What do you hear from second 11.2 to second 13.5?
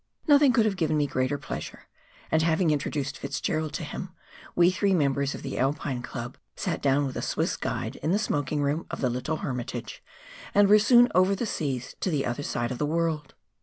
the seas to the other side of the world.